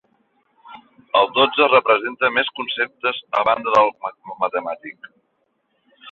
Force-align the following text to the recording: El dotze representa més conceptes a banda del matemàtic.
El 1.19 1.27
dotze 1.33 1.67
representa 1.73 2.31
més 2.37 2.49
conceptes 2.59 3.19
a 3.41 3.43
banda 3.49 3.75
del 3.75 3.93
matemàtic. 4.45 5.11